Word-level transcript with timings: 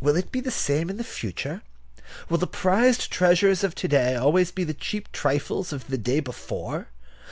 Will 0.00 0.14
it 0.14 0.30
be 0.30 0.38
the 0.38 0.52
same 0.52 0.88
in 0.88 0.96
the 0.96 1.02
future? 1.02 1.62
Will 2.28 2.38
the 2.38 2.46
prized 2.46 3.10
treasures 3.10 3.64
of 3.64 3.74
to 3.74 3.88
day 3.88 4.14
always 4.14 4.52
be 4.52 4.62
the 4.62 4.72
cheap 4.72 5.10
trifles 5.10 5.72
of 5.72 5.88
the 5.88 5.98
day 5.98 6.20
before? 6.20 6.86